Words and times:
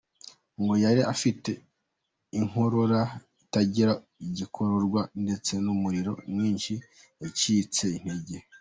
Ngo 0.61 0.73
yari 0.85 1.01
afite 1.13 1.51
inkorora 2.39 3.01
itagira 3.43 3.93
igikororwa 4.25 5.01
ndetse 5.23 5.51
n’umuriro 5.63 6.13
mwinshi, 6.31 6.73
yacitse 7.21 7.83
intege. 7.97 8.35